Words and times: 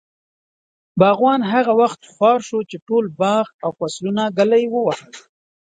باغوان 0.99 1.39
هغه 1.51 1.73
وخت 1.81 2.01
خوار 2.11 2.39
شو، 2.47 2.59
چې 2.69 2.77
ټول 2.87 3.05
باغ 3.21 3.45
او 3.63 3.69
فصلونه 3.79 4.23
ږلۍ 4.37 4.65
ووهل. 4.69 5.11